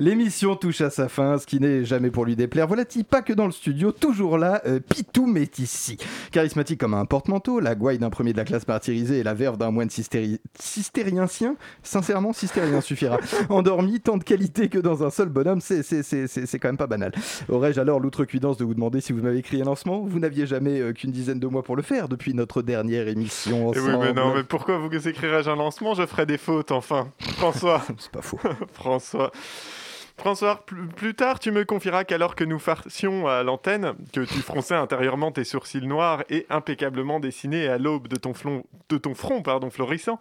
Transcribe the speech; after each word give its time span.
L'émission 0.00 0.56
touche 0.56 0.80
à 0.80 0.88
sa 0.88 1.10
fin, 1.10 1.36
ce 1.36 1.44
qui 1.44 1.60
n'est 1.60 1.84
jamais 1.84 2.10
pour 2.10 2.24
lui 2.24 2.34
déplaire. 2.34 2.66
Voilà-t-il 2.66 3.04
pas 3.04 3.20
que 3.20 3.34
dans 3.34 3.44
le 3.44 3.52
studio, 3.52 3.92
toujours 3.92 4.38
là, 4.38 4.62
euh, 4.64 4.80
Pitoum 4.80 5.36
est 5.36 5.58
ici. 5.58 5.98
Charismatique 6.32 6.80
comme 6.80 6.94
un 6.94 7.04
porte-manteau, 7.04 7.60
la 7.60 7.74
gouaille 7.74 7.98
d'un 7.98 8.08
premier 8.08 8.32
de 8.32 8.38
la 8.38 8.46
classe 8.46 8.66
martyrisé 8.66 9.18
et 9.18 9.22
la 9.22 9.34
verve 9.34 9.58
d'un 9.58 9.70
moine 9.70 9.90
cystéri... 9.90 10.40
cistériensien. 10.58 11.56
Sincèrement, 11.82 12.32
cistérien 12.32 12.80
suffira. 12.80 13.18
Endormi, 13.50 14.00
tant 14.00 14.16
de 14.16 14.24
qualité 14.24 14.70
que 14.70 14.78
dans 14.78 15.04
un 15.04 15.10
seul 15.10 15.28
bonhomme, 15.28 15.60
c'est 15.60 16.58
quand 16.58 16.68
même 16.68 16.78
pas 16.78 16.86
banal. 16.86 17.12
Aurais-je 17.50 17.78
alors 17.78 18.00
l'outrecuidance 18.00 18.56
de 18.56 18.64
vous 18.64 18.72
demander 18.72 19.02
si 19.02 19.12
vous 19.12 19.20
m'avez 19.20 19.40
écrit 19.40 19.60
un 19.60 19.66
lancement? 19.66 20.00
Vous 20.00 20.18
n'aviez 20.18 20.46
jamais 20.46 20.80
euh, 20.80 20.94
qu'une 20.94 21.10
dizaine 21.12 21.40
de 21.40 21.46
mois 21.46 21.62
pour 21.62 21.76
le 21.76 21.82
faire 21.82 22.08
depuis 22.08 22.32
notre 22.32 22.62
dernière 22.62 23.06
émission. 23.06 23.68
Ensemble. 23.68 23.90
Eh 23.92 23.96
oui, 23.96 23.98
mais 24.00 24.12
non, 24.14 24.34
mais 24.34 24.44
pourquoi 24.44 24.78
vous 24.78 25.08
écrirais-je 25.08 25.50
un 25.50 25.56
lancement? 25.56 25.92
Je 25.92 26.06
ferai 26.06 26.24
des 26.24 26.38
fautes, 26.38 26.72
enfin. 26.72 27.08
François. 27.18 27.82
c'est 27.98 28.10
pas 28.10 28.22
faux. 28.22 28.40
François. 28.72 29.30
François, 30.20 30.66
plus, 30.96 31.14
tard, 31.14 31.38
tu 31.38 31.50
me 31.50 31.64
confieras 31.64 32.04
qu'alors 32.04 32.34
que 32.34 32.44
nous 32.44 32.58
farcions 32.58 33.26
à 33.26 33.42
l'antenne, 33.42 33.94
que 34.12 34.20
tu 34.20 34.40
fronçais 34.42 34.74
intérieurement 34.74 35.32
tes 35.32 35.44
sourcils 35.44 35.86
noirs 35.86 36.24
et 36.28 36.44
impeccablement 36.50 37.20
dessinés 37.20 37.68
à 37.68 37.78
l'aube 37.78 38.06
de 38.06 38.16
ton, 38.16 38.34
de 38.90 38.98
ton 38.98 39.14
front 39.14 39.40
pardon, 39.40 39.70
florissant, 39.70 40.18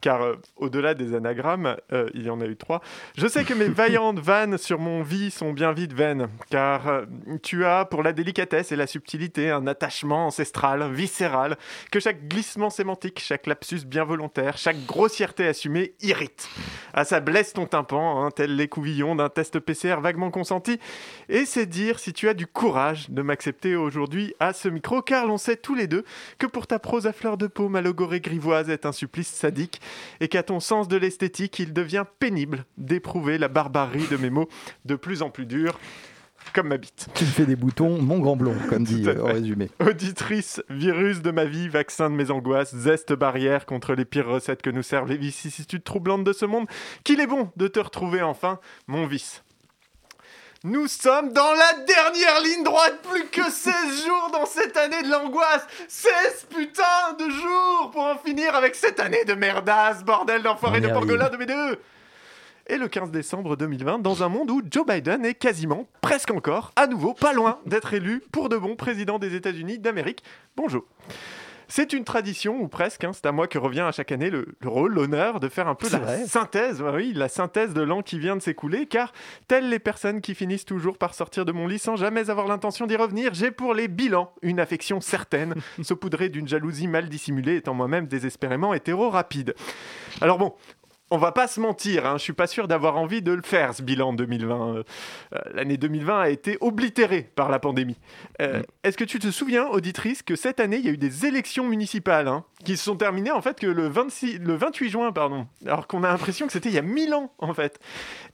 car 0.00 0.22
euh, 0.22 0.36
au-delà 0.56 0.94
des 0.94 1.14
anagrammes, 1.14 1.76
euh, 1.92 2.08
il 2.14 2.22
y 2.22 2.30
en 2.30 2.40
a 2.40 2.46
eu 2.46 2.56
trois, 2.56 2.80
je 3.14 3.26
sais 3.26 3.44
que 3.44 3.52
mes 3.52 3.68
vaillantes 3.68 4.20
vannes 4.20 4.56
sur 4.56 4.78
mon 4.78 5.02
vie 5.02 5.30
sont 5.30 5.52
bien 5.52 5.72
vite 5.72 5.92
vaines, 5.92 6.28
car 6.48 6.88
euh, 6.88 7.04
tu 7.42 7.66
as, 7.66 7.84
pour 7.84 8.02
la 8.02 8.14
délicatesse 8.14 8.72
et 8.72 8.76
la 8.76 8.86
subtilité, 8.86 9.50
un 9.50 9.66
attachement 9.66 10.28
ancestral, 10.28 10.90
viscéral, 10.94 11.58
que 11.92 12.00
chaque 12.00 12.26
glissement 12.26 12.70
sémantique, 12.70 13.20
chaque 13.20 13.46
lapsus 13.46 13.84
bien 13.84 14.04
volontaire, 14.04 14.56
chaque 14.56 14.86
grossièreté 14.86 15.46
assumée 15.46 15.92
irrite. 16.00 16.48
À 16.98 17.04
ça 17.04 17.20
blesse 17.20 17.52
ton 17.52 17.66
tympan, 17.66 18.24
hein, 18.24 18.30
tel 18.30 18.56
les 18.56 18.68
couvillons 18.68 19.14
d'un 19.14 19.28
test 19.28 19.60
PCR 19.60 20.00
vaguement 20.00 20.30
consenti. 20.30 20.80
Et 21.28 21.44
c'est 21.44 21.66
dire 21.66 21.98
si 21.98 22.14
tu 22.14 22.26
as 22.26 22.32
du 22.32 22.46
courage 22.46 23.10
de 23.10 23.20
m'accepter 23.20 23.76
aujourd'hui 23.76 24.34
à 24.40 24.54
ce 24.54 24.70
micro, 24.70 25.02
car 25.02 25.26
l'on 25.26 25.36
sait 25.36 25.56
tous 25.56 25.74
les 25.74 25.88
deux 25.88 26.04
que 26.38 26.46
pour 26.46 26.66
ta 26.66 26.78
prose 26.78 27.06
à 27.06 27.12
fleur 27.12 27.36
de 27.36 27.48
peau 27.48 27.68
malogorée 27.68 28.20
grivoise 28.20 28.70
est 28.70 28.86
un 28.86 28.92
supplice 28.92 29.28
sadique, 29.28 29.82
et 30.20 30.28
qu'à 30.28 30.42
ton 30.42 30.58
sens 30.58 30.88
de 30.88 30.96
l'esthétique, 30.96 31.58
il 31.58 31.74
devient 31.74 32.04
pénible 32.18 32.64
d'éprouver 32.78 33.36
la 33.36 33.48
barbarie 33.48 34.06
de 34.10 34.16
mes 34.16 34.30
mots 34.30 34.48
de 34.86 34.96
plus 34.96 35.20
en 35.20 35.28
plus 35.28 35.44
durs 35.44 35.78
comme 36.52 36.68
ma 36.68 36.76
bite. 36.76 37.08
Tu 37.14 37.24
me 37.24 37.30
fais 37.30 37.46
des 37.46 37.56
boutons, 37.56 38.00
mon 38.00 38.18
grand 38.18 38.36
blond, 38.36 38.54
comme 38.68 38.84
dit 38.84 39.04
euh, 39.06 39.20
au 39.20 39.26
résumé. 39.26 39.70
Auditrice, 39.80 40.62
virus 40.68 41.22
de 41.22 41.30
ma 41.30 41.44
vie, 41.44 41.68
vaccin 41.68 42.10
de 42.10 42.14
mes 42.14 42.30
angoisses, 42.30 42.74
zeste 42.74 43.12
barrière 43.12 43.66
contre 43.66 43.94
les 43.94 44.04
pires 44.04 44.28
recettes 44.28 44.62
que 44.62 44.70
nous 44.70 44.82
servent 44.82 45.08
les 45.08 45.16
vicissitudes 45.16 45.84
troublantes 45.84 46.24
de 46.24 46.32
ce 46.32 46.46
monde, 46.46 46.66
qu'il 47.04 47.20
est 47.20 47.26
bon 47.26 47.50
de 47.56 47.68
te 47.68 47.80
retrouver 47.80 48.22
enfin, 48.22 48.60
mon 48.86 49.06
vice. 49.06 49.42
Nous 50.64 50.88
sommes 50.88 51.32
dans 51.32 51.52
la 51.52 51.84
dernière 51.84 52.40
ligne 52.42 52.64
droite, 52.64 52.98
plus 53.08 53.26
que 53.26 53.48
16 53.48 54.04
jours 54.04 54.30
dans 54.32 54.46
cette 54.46 54.76
année 54.76 55.02
de 55.02 55.10
l'angoisse 55.10 55.66
16 55.86 56.46
putains 56.50 57.12
de 57.18 57.30
jours 57.30 57.90
pour 57.92 58.02
en 58.02 58.16
finir 58.16 58.54
avec 58.54 58.74
cette 58.74 58.98
année 58.98 59.24
de 59.24 59.34
merdasse, 59.34 60.02
bordel 60.02 60.42
d'enfoiré 60.42 60.80
de 60.80 60.88
porgolin 60.88 61.28
de 61.28 61.36
mes 61.36 61.46
deux 61.46 61.78
et 62.68 62.78
le 62.78 62.88
15 62.88 63.10
décembre 63.10 63.56
2020 63.56 63.98
dans 63.98 64.22
un 64.22 64.28
monde 64.28 64.50
où 64.50 64.62
Joe 64.70 64.86
Biden 64.86 65.24
est 65.24 65.34
quasiment, 65.34 65.86
presque 66.00 66.30
encore, 66.30 66.72
à 66.76 66.86
nouveau 66.86 67.14
pas 67.14 67.32
loin 67.32 67.60
d'être 67.66 67.94
élu 67.94 68.22
pour 68.32 68.48
de 68.48 68.56
bon 68.56 68.76
président 68.76 69.18
des 69.18 69.34
États-Unis 69.34 69.78
d'Amérique. 69.78 70.22
Bonjour. 70.56 70.84
C'est 71.68 71.92
une 71.92 72.04
tradition, 72.04 72.60
ou 72.60 72.68
presque, 72.68 73.02
hein, 73.02 73.10
c'est 73.12 73.26
à 73.26 73.32
moi 73.32 73.48
que 73.48 73.58
revient 73.58 73.80
à 73.80 73.90
chaque 73.90 74.12
année 74.12 74.30
le, 74.30 74.54
rôle, 74.64 74.94
l'honneur 74.94 75.40
de 75.40 75.48
faire 75.48 75.66
un 75.66 75.74
peu 75.74 75.88
la 75.90 76.24
synthèse, 76.26 76.80
oui, 76.80 77.12
la 77.12 77.28
synthèse 77.28 77.74
de 77.74 77.82
l'an 77.82 78.02
qui 78.02 78.20
vient 78.20 78.36
de 78.36 78.42
s'écouler, 78.42 78.86
car 78.86 79.12
telles 79.48 79.68
les 79.68 79.80
personnes 79.80 80.20
qui 80.20 80.36
finissent 80.36 80.64
toujours 80.64 80.96
par 80.96 81.14
sortir 81.14 81.44
de 81.44 81.50
mon 81.50 81.66
lit 81.66 81.80
sans 81.80 81.96
jamais 81.96 82.30
avoir 82.30 82.46
l'intention 82.46 82.86
d'y 82.86 82.94
revenir, 82.94 83.34
j'ai 83.34 83.50
pour 83.50 83.74
les 83.74 83.88
bilans 83.88 84.32
une 84.42 84.60
affection 84.60 85.00
certaine, 85.00 85.54
saupoudrée 85.82 86.28
d'une 86.28 86.46
jalousie 86.46 86.86
mal 86.86 87.08
dissimulée, 87.08 87.56
étant 87.56 87.74
moi-même 87.74 88.06
désespérément 88.06 88.72
hétéro 88.72 89.10
rapide. 89.10 89.54
Alors 90.20 90.38
bon, 90.38 90.54
on 91.10 91.18
va 91.18 91.32
pas 91.32 91.46
se 91.46 91.60
mentir, 91.60 92.04
hein, 92.06 92.14
je 92.18 92.22
suis 92.22 92.32
pas 92.32 92.46
sûr 92.46 92.66
d'avoir 92.66 92.96
envie 92.96 93.22
de 93.22 93.32
le 93.32 93.42
faire 93.42 93.74
ce 93.74 93.82
bilan 93.82 94.12
2020. 94.12 94.74
Euh, 94.76 94.82
euh, 95.34 95.38
l'année 95.54 95.76
2020 95.76 96.20
a 96.20 96.28
été 96.28 96.58
oblitérée 96.60 97.30
par 97.34 97.48
la 97.48 97.58
pandémie. 97.58 97.96
Euh, 98.42 98.60
mm. 98.60 98.62
Est-ce 98.82 98.96
que 98.96 99.04
tu 99.04 99.18
te 99.18 99.30
souviens, 99.30 99.66
auditrice, 99.66 100.22
que 100.22 100.34
cette 100.34 100.58
année 100.58 100.78
il 100.78 100.84
y 100.84 100.88
a 100.88 100.92
eu 100.92 100.96
des 100.96 101.26
élections 101.26 101.64
municipales 101.64 102.26
hein, 102.26 102.44
qui 102.64 102.76
se 102.76 102.84
sont 102.84 102.96
terminées 102.96 103.30
en 103.30 103.40
fait 103.40 103.60
que 103.60 103.66
le, 103.66 103.86
26, 103.86 104.38
le 104.38 104.56
28 104.56 104.90
juin, 104.90 105.12
pardon, 105.12 105.46
alors 105.64 105.86
qu'on 105.86 106.02
a 106.02 106.08
l'impression 106.08 106.46
que 106.46 106.52
c'était 106.52 106.70
il 106.70 106.74
y 106.74 106.78
a 106.78 106.82
1000 106.82 107.14
ans 107.14 107.32
en 107.38 107.54
fait. 107.54 107.78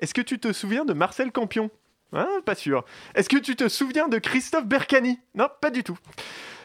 Est-ce 0.00 0.14
que 0.14 0.22
tu 0.22 0.38
te 0.38 0.52
souviens 0.52 0.84
de 0.84 0.94
Marcel 0.94 1.30
Campion? 1.30 1.70
Hein, 2.14 2.28
Pas 2.44 2.54
sûr. 2.54 2.84
Est-ce 3.14 3.28
que 3.28 3.38
tu 3.38 3.56
te 3.56 3.68
souviens 3.68 4.08
de 4.08 4.18
Christophe 4.18 4.66
Bercani? 4.66 5.18
Non, 5.34 5.48
pas 5.60 5.70
du 5.70 5.82
tout. 5.82 5.98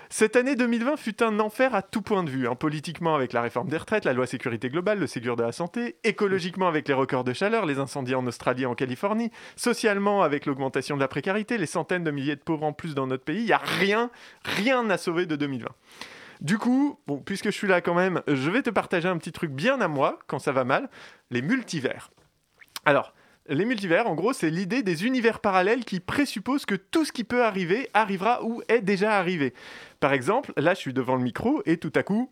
Cette 0.09 0.37
année 0.37 0.55
2020 0.55 0.95
fut 0.95 1.21
un 1.21 1.39
enfer 1.39 1.75
à 1.75 1.81
tout 1.81 2.01
point 2.01 2.23
de 2.23 2.29
vue, 2.29 2.47
hein. 2.47 2.55
politiquement 2.55 3.13
avec 3.13 3.33
la 3.33 3.41
réforme 3.41 3.67
des 3.67 3.77
retraites, 3.77 4.05
la 4.05 4.13
loi 4.13 4.25
sécurité 4.25 4.69
globale, 4.69 4.99
le 4.99 5.07
Ségur 5.07 5.35
de 5.35 5.43
la 5.43 5.51
santé, 5.51 5.97
écologiquement 6.05 6.67
avec 6.69 6.87
les 6.87 6.93
records 6.93 7.25
de 7.25 7.33
chaleur, 7.33 7.65
les 7.65 7.79
incendies 7.79 8.15
en 8.15 8.25
Australie 8.25 8.63
et 8.63 8.65
en 8.65 8.75
Californie, 8.75 9.31
socialement 9.57 10.23
avec 10.23 10.45
l'augmentation 10.45 10.95
de 10.95 11.01
la 11.01 11.09
précarité, 11.09 11.57
les 11.57 11.65
centaines 11.65 12.05
de 12.05 12.11
milliers 12.11 12.37
de 12.37 12.41
pauvres 12.41 12.63
en 12.63 12.73
plus 12.73 12.95
dans 12.95 13.05
notre 13.05 13.25
pays, 13.25 13.41
il 13.41 13.45
n'y 13.45 13.51
a 13.51 13.57
rien, 13.57 14.09
rien 14.43 14.89
à 14.89 14.97
sauver 14.97 15.25
de 15.25 15.35
2020. 15.35 15.67
Du 16.39 16.57
coup, 16.57 16.99
puisque 17.25 17.47
je 17.47 17.57
suis 17.57 17.67
là 17.67 17.81
quand 17.81 17.95
même, 17.95 18.21
je 18.27 18.49
vais 18.49 18.61
te 18.61 18.69
partager 18.69 19.09
un 19.09 19.17
petit 19.17 19.31
truc 19.31 19.51
bien 19.51 19.81
à 19.81 19.87
moi, 19.89 20.19
quand 20.27 20.39
ça 20.39 20.53
va 20.53 20.63
mal, 20.63 20.89
les 21.31 21.41
multivers. 21.41 22.11
Alors, 22.85 23.13
les 23.49 23.65
multivers, 23.65 24.07
en 24.07 24.15
gros, 24.15 24.33
c'est 24.33 24.49
l'idée 24.49 24.83
des 24.83 25.05
univers 25.05 25.39
parallèles 25.39 25.85
qui 25.85 25.99
présupposent 25.99 26.65
que 26.65 26.75
tout 26.75 27.05
ce 27.05 27.11
qui 27.11 27.23
peut 27.23 27.43
arriver 27.43 27.89
arrivera 27.93 28.43
ou 28.43 28.61
est 28.67 28.81
déjà 28.81 29.17
arrivé. 29.17 29.53
Par 29.99 30.13
exemple, 30.13 30.53
là, 30.57 30.73
je 30.73 30.79
suis 30.79 30.93
devant 30.93 31.15
le 31.15 31.23
micro 31.23 31.61
et 31.65 31.77
tout 31.77 31.93
à 31.95 32.03
coup, 32.03 32.29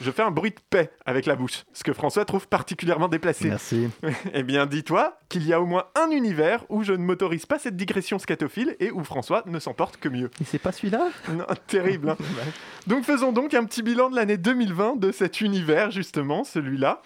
je 0.00 0.10
fais 0.10 0.22
un 0.22 0.30
bruit 0.30 0.50
de 0.50 0.60
paix 0.70 0.90
avec 1.06 1.26
la 1.26 1.36
bouche, 1.36 1.64
ce 1.72 1.84
que 1.84 1.92
François 1.92 2.24
trouve 2.24 2.48
particulièrement 2.48 3.08
déplacé. 3.08 3.48
Merci. 3.48 3.88
eh 4.34 4.42
bien, 4.42 4.66
dis-toi 4.66 5.18
qu'il 5.28 5.46
y 5.46 5.52
a 5.52 5.60
au 5.60 5.66
moins 5.66 5.84
un 5.94 6.10
univers 6.10 6.64
où 6.68 6.82
je 6.82 6.92
ne 6.92 7.04
m'autorise 7.04 7.46
pas 7.46 7.58
cette 7.58 7.76
digression 7.76 8.18
scatophile 8.18 8.76
et 8.80 8.90
où 8.90 9.04
François 9.04 9.42
ne 9.46 9.58
s'en 9.58 9.74
porte 9.74 9.98
que 9.98 10.08
mieux. 10.08 10.30
Et 10.40 10.44
c'est 10.44 10.58
pas 10.58 10.72
celui-là? 10.72 11.08
Non, 11.30 11.44
terrible. 11.66 12.10
Hein. 12.10 12.16
donc 12.86 13.04
faisons 13.04 13.32
donc 13.32 13.54
un 13.54 13.64
petit 13.64 13.82
bilan 13.82 14.10
de 14.10 14.16
l'année 14.16 14.38
2020 14.38 14.96
de 14.96 15.12
cet 15.12 15.40
univers, 15.40 15.90
justement, 15.90 16.42
celui-là. 16.44 17.02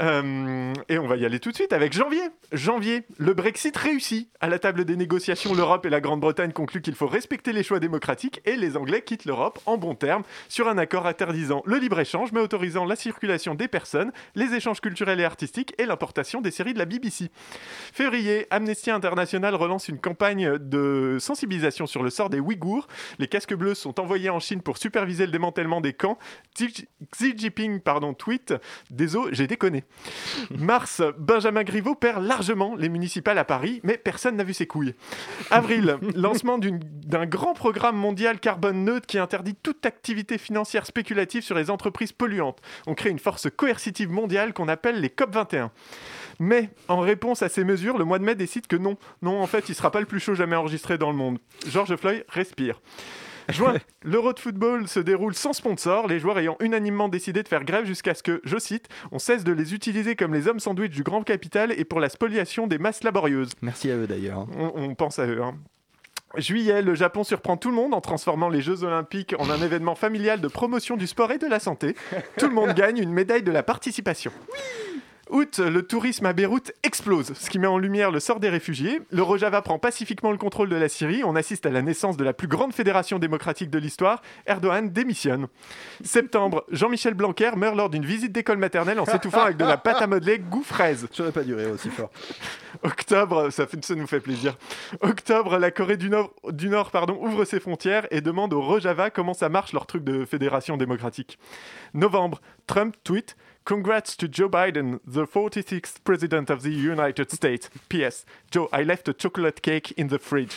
Euh, 0.00 0.72
et 0.88 0.98
on 0.98 1.06
va 1.06 1.16
y 1.16 1.24
aller 1.24 1.38
tout 1.38 1.50
de 1.50 1.56
suite 1.56 1.72
avec 1.72 1.92
janvier. 1.92 2.22
Janvier, 2.52 3.02
le 3.18 3.34
Brexit 3.34 3.76
réussit. 3.76 4.28
À 4.40 4.48
la 4.48 4.58
table 4.58 4.84
des 4.84 4.96
négociations, 4.96 5.54
l'Europe 5.54 5.86
et 5.86 5.90
la 5.90 6.00
Grande-Bretagne 6.00 6.52
concluent 6.52 6.80
qu'il 6.80 6.94
faut 6.94 7.06
respecter 7.06 7.52
les 7.52 7.62
choix 7.62 7.78
démocratiques 7.78 8.40
et 8.44 8.56
les 8.56 8.76
Anglais 8.76 9.02
quittent 9.02 9.24
l'Europe 9.24 9.60
en 9.66 9.76
bons 9.76 9.94
termes 9.94 10.22
sur 10.48 10.68
un 10.68 10.78
accord 10.78 11.06
interdisant 11.06 11.62
le 11.66 11.76
libre-échange 11.76 12.32
mais 12.32 12.40
autorisant 12.40 12.84
la 12.84 12.96
circulation 12.96 13.54
des 13.54 13.68
personnes, 13.68 14.12
les 14.34 14.54
échanges 14.54 14.80
culturels 14.80 15.20
et 15.20 15.24
artistiques 15.24 15.74
et 15.78 15.86
l'importation 15.86 16.40
des 16.40 16.50
séries 16.50 16.74
de 16.74 16.78
la 16.78 16.86
BBC. 16.86 17.30
Février, 17.92 18.46
Amnesty 18.50 18.90
International 18.90 19.54
relance 19.54 19.88
une 19.88 19.98
campagne 19.98 20.58
de 20.58 21.18
sensibilisation 21.20 21.86
sur 21.86 22.02
le 22.02 22.10
sort 22.10 22.30
des 22.30 22.40
Ouïghours. 22.40 22.88
Les 23.18 23.28
casques 23.28 23.54
bleus 23.54 23.74
sont 23.74 24.00
envoyés 24.00 24.30
en 24.30 24.40
Chine 24.40 24.62
pour 24.62 24.78
superviser 24.78 25.26
le 25.26 25.32
démantèlement 25.32 25.80
des 25.80 25.92
camps. 25.92 26.18
Xi 26.54 27.34
Jinping, 27.36 27.80
pardon, 27.80 28.14
tweet 28.14 28.54
Désolé, 28.90 29.34
j'ai 29.34 29.46
déconné. 29.46 29.81
Mars, 30.56 31.02
Benjamin 31.18 31.64
Griveaux 31.64 31.94
perd 31.94 32.22
largement 32.22 32.74
les 32.76 32.88
municipales 32.88 33.38
à 33.38 33.44
Paris, 33.44 33.80
mais 33.82 33.98
personne 33.98 34.36
n'a 34.36 34.44
vu 34.44 34.54
ses 34.54 34.66
couilles. 34.66 34.94
Avril, 35.50 35.98
lancement 36.14 36.58
d'un 36.58 37.26
grand 37.26 37.54
programme 37.54 37.96
mondial 37.96 38.40
carbone 38.40 38.84
neutre 38.84 39.06
qui 39.06 39.18
interdit 39.18 39.54
toute 39.54 39.86
activité 39.86 40.38
financière 40.38 40.86
spéculative 40.86 41.42
sur 41.42 41.54
les 41.54 41.70
entreprises 41.70 42.12
polluantes. 42.12 42.60
On 42.86 42.94
crée 42.94 43.10
une 43.10 43.18
force 43.18 43.48
coercitive 43.50 44.10
mondiale 44.10 44.52
qu'on 44.52 44.68
appelle 44.68 45.00
les 45.00 45.08
COP21. 45.08 45.70
Mais 46.38 46.70
en 46.88 47.00
réponse 47.00 47.42
à 47.42 47.48
ces 47.48 47.64
mesures, 47.64 47.98
le 47.98 48.04
mois 48.04 48.18
de 48.18 48.24
mai 48.24 48.34
décide 48.34 48.66
que 48.66 48.76
non, 48.76 48.96
non, 49.20 49.40
en 49.40 49.46
fait, 49.46 49.68
il 49.68 49.74
sera 49.74 49.90
pas 49.90 50.00
le 50.00 50.06
plus 50.06 50.20
chaud 50.20 50.34
jamais 50.34 50.56
enregistré 50.56 50.98
dans 50.98 51.10
le 51.10 51.16
monde. 51.16 51.38
George 51.68 51.94
Floyd 51.96 52.24
respire. 52.28 52.80
Juin, 53.48 53.76
l'Euro 54.04 54.32
de 54.32 54.38
football 54.38 54.88
se 54.88 55.00
déroule 55.00 55.34
sans 55.34 55.52
sponsor, 55.52 56.06
les 56.08 56.18
joueurs 56.18 56.38
ayant 56.38 56.56
unanimement 56.60 57.08
décidé 57.08 57.42
de 57.42 57.48
faire 57.48 57.64
grève 57.64 57.84
jusqu'à 57.84 58.14
ce 58.14 58.22
que, 58.22 58.40
je 58.44 58.58
cite, 58.58 58.88
on 59.10 59.18
cesse 59.18 59.44
de 59.44 59.52
les 59.52 59.74
utiliser 59.74 60.16
comme 60.16 60.34
les 60.34 60.48
hommes 60.48 60.60
sandwich 60.60 60.92
du 60.92 61.02
grand 61.02 61.22
capital 61.22 61.72
et 61.72 61.84
pour 61.84 62.00
la 62.00 62.08
spoliation 62.08 62.66
des 62.66 62.78
masses 62.78 63.04
laborieuses. 63.04 63.52
Merci 63.62 63.90
à 63.90 63.96
eux 63.96 64.06
d'ailleurs. 64.06 64.46
On, 64.56 64.94
pense 64.94 65.18
à 65.18 65.26
eux. 65.26 65.42
Hein. 65.42 65.54
Juillet, 66.36 66.82
le 66.82 66.94
Japon 66.94 67.24
surprend 67.24 67.56
tout 67.56 67.68
le 67.68 67.74
monde 67.74 67.94
en 67.94 68.00
transformant 68.00 68.48
les 68.48 68.62
Jeux 68.62 68.84
Olympiques 68.84 69.34
en 69.38 69.50
un 69.50 69.60
événement 69.60 69.94
familial 69.94 70.40
de 70.40 70.48
promotion 70.48 70.96
du 70.96 71.06
sport 71.06 71.30
et 71.32 71.38
de 71.38 71.46
la 71.46 71.60
santé. 71.60 71.94
Tout 72.38 72.48
le 72.48 72.54
monde 72.54 72.72
gagne 72.74 72.98
une 72.98 73.12
médaille 73.12 73.42
de 73.42 73.52
la 73.52 73.62
participation. 73.62 74.32
Août, 75.32 75.60
le 75.60 75.82
tourisme 75.82 76.26
à 76.26 76.34
Beyrouth 76.34 76.72
explose, 76.82 77.32
ce 77.32 77.48
qui 77.48 77.58
met 77.58 77.66
en 77.66 77.78
lumière 77.78 78.10
le 78.10 78.20
sort 78.20 78.38
des 78.38 78.50
réfugiés. 78.50 79.00
Le 79.10 79.22
Rojava 79.22 79.62
prend 79.62 79.78
pacifiquement 79.78 80.30
le 80.30 80.36
contrôle 80.36 80.68
de 80.68 80.76
la 80.76 80.90
Syrie. 80.90 81.24
On 81.24 81.36
assiste 81.36 81.64
à 81.64 81.70
la 81.70 81.80
naissance 81.80 82.18
de 82.18 82.24
la 82.24 82.34
plus 82.34 82.48
grande 82.48 82.74
fédération 82.74 83.18
démocratique 83.18 83.70
de 83.70 83.78
l'histoire. 83.78 84.20
Erdogan 84.44 84.90
démissionne. 84.90 85.46
Septembre, 86.04 86.66
Jean-Michel 86.70 87.14
Blanquer 87.14 87.52
meurt 87.56 87.74
lors 87.76 87.88
d'une 87.88 88.04
visite 88.04 88.30
d'école 88.30 88.58
maternelle 88.58 89.00
en 89.00 89.06
s'étouffant 89.06 89.40
avec 89.40 89.56
de 89.56 89.64
la 89.64 89.78
pâte 89.78 90.02
à 90.02 90.06
modeler 90.06 90.38
goût 90.38 90.62
fraise. 90.62 91.08
J'aurais 91.16 91.32
pas 91.32 91.44
duré 91.44 91.64
aussi 91.64 91.88
fort. 91.88 92.10
Octobre, 92.82 93.48
ça, 93.48 93.66
fait, 93.66 93.82
ça 93.82 93.94
nous 93.94 94.06
fait 94.06 94.20
plaisir. 94.20 94.58
Octobre, 95.00 95.56
la 95.56 95.70
Corée 95.70 95.96
du 95.96 96.10
Nord, 96.10 96.34
du 96.50 96.68
Nord 96.68 96.90
pardon, 96.90 97.18
ouvre 97.22 97.46
ses 97.46 97.58
frontières 97.58 98.06
et 98.10 98.20
demande 98.20 98.52
au 98.52 98.60
Rojava 98.60 99.08
comment 99.08 99.32
ça 99.32 99.48
marche 99.48 99.72
leur 99.72 99.86
truc 99.86 100.04
de 100.04 100.26
fédération 100.26 100.76
démocratique. 100.76 101.38
Novembre, 101.94 102.42
Trump 102.66 102.94
tweet 103.02 103.34
Congrats 103.64 104.16
to 104.16 104.26
Joe 104.26 104.48
Biden, 104.48 104.98
the 105.06 105.24
46th 105.24 106.02
President 106.02 106.50
of 106.50 106.62
the 106.62 106.72
United 106.72 107.30
States. 107.30 107.70
P.S. 107.88 108.24
Joe, 108.50 108.68
I 108.72 108.82
left 108.82 109.08
a 109.08 109.12
chocolate 109.12 109.62
cake 109.62 109.94
in 109.96 110.08
the 110.08 110.18
fridge. 110.18 110.56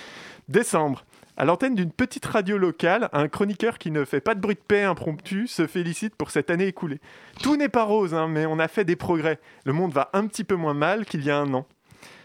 Décembre. 0.48 1.04
À 1.36 1.44
l'antenne 1.44 1.74
d'une 1.74 1.90
petite 1.90 2.24
radio 2.24 2.56
locale, 2.56 3.10
un 3.12 3.28
chroniqueur 3.28 3.76
qui 3.76 3.90
ne 3.90 4.06
fait 4.06 4.22
pas 4.22 4.34
de 4.34 4.40
bruit 4.40 4.54
de 4.54 4.60
paix 4.60 4.84
impromptu 4.84 5.46
se 5.48 5.66
félicite 5.66 6.14
pour 6.16 6.30
cette 6.30 6.48
année 6.48 6.68
écoulée. 6.68 6.98
Tout 7.42 7.56
n'est 7.56 7.68
pas 7.68 7.84
rose, 7.84 8.14
hein, 8.14 8.26
mais 8.26 8.46
on 8.46 8.58
a 8.58 8.68
fait 8.68 8.86
des 8.86 8.96
progrès. 8.96 9.38
Le 9.64 9.74
monde 9.74 9.92
va 9.92 10.08
un 10.14 10.26
petit 10.26 10.44
peu 10.44 10.54
moins 10.54 10.72
mal 10.72 11.04
qu'il 11.04 11.22
y 11.22 11.30
a 11.30 11.36
un 11.36 11.52
an. 11.52 11.66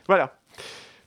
Voilà, 0.08 0.40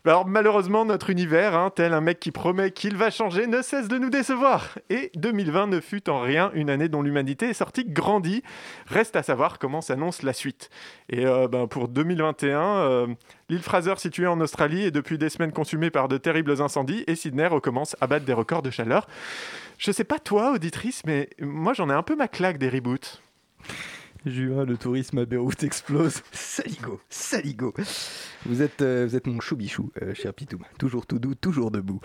alors 0.06 0.26
malheureusement, 0.26 0.84
notre 0.84 1.08
univers, 1.08 1.54
hein, 1.54 1.70
tel 1.74 1.94
un 1.94 2.02
mec 2.02 2.20
qui 2.20 2.30
promet 2.30 2.72
qu'il 2.72 2.94
va 2.94 3.10
changer, 3.10 3.46
ne 3.46 3.62
cesse 3.62 3.88
de 3.88 3.96
nous 3.96 4.10
décevoir. 4.10 4.78
Et 4.90 5.10
2020 5.14 5.68
ne 5.68 5.80
fut 5.80 6.10
en 6.10 6.20
rien 6.20 6.50
une 6.52 6.68
année 6.68 6.90
dont 6.90 7.00
l'humanité 7.00 7.48
est 7.48 7.54
sortie 7.54 7.86
grandie. 7.86 8.42
Reste 8.86 9.16
à 9.16 9.22
savoir 9.22 9.58
comment 9.58 9.80
s'annonce 9.80 10.22
la 10.22 10.34
suite. 10.34 10.68
Et 11.08 11.24
euh, 11.24 11.48
ben, 11.48 11.66
pour 11.66 11.88
2021, 11.88 12.60
euh, 12.60 13.06
l'île 13.48 13.62
Fraser, 13.62 13.94
située 13.96 14.26
en 14.26 14.40
Australie, 14.42 14.84
est 14.84 14.90
depuis 14.90 15.16
des 15.16 15.30
semaines 15.30 15.52
consumée 15.52 15.90
par 15.90 16.08
de 16.08 16.18
terribles 16.18 16.60
incendies 16.60 17.04
et 17.06 17.16
Sydney 17.16 17.46
recommence 17.46 17.96
à 18.02 18.06
battre 18.06 18.26
des 18.26 18.34
records 18.34 18.62
de 18.62 18.70
chaleur. 18.70 19.06
Je 19.78 19.90
sais 19.90 20.04
pas 20.04 20.18
toi, 20.18 20.52
auditrice, 20.52 21.02
mais 21.06 21.30
moi 21.40 21.72
j'en 21.72 21.88
ai 21.88 21.94
un 21.94 22.02
peu 22.02 22.14
ma 22.14 22.28
claque 22.28 22.58
des 22.58 22.68
reboots. 22.68 23.22
Juin, 24.26 24.64
le 24.64 24.78
tourisme 24.78 25.18
à 25.18 25.26
Beyrouth 25.26 25.62
explose. 25.64 26.22
Saligo, 26.32 26.98
saligo. 27.10 27.74
Vous 28.46 28.62
êtes, 28.62 28.80
euh, 28.80 29.06
vous 29.06 29.16
êtes 29.16 29.26
mon 29.26 29.38
choubichou, 29.38 29.92
euh, 30.00 30.14
cher 30.14 30.32
Pitoum. 30.32 30.62
Toujours 30.78 31.04
tout 31.06 31.18
doux, 31.18 31.34
toujours 31.34 31.70
debout. 31.70 32.00